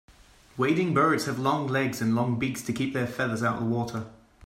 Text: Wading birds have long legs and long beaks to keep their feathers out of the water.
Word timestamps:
Wading 0.57 0.95
birds 0.95 1.25
have 1.25 1.37
long 1.37 1.67
legs 1.67 2.01
and 2.01 2.15
long 2.15 2.39
beaks 2.39 2.63
to 2.63 2.73
keep 2.73 2.95
their 2.95 3.05
feathers 3.05 3.43
out 3.43 3.57
of 3.57 3.69
the 3.69 3.69
water. 3.69 4.07